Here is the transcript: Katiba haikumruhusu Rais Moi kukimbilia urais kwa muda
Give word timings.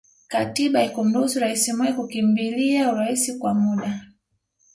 Katiba 0.31 0.79
haikumruhusu 0.81 1.39
Rais 1.43 1.65
Moi 1.81 1.91
kukimbilia 1.97 2.89
urais 2.93 3.23
kwa 3.37 3.53
muda 3.53 3.93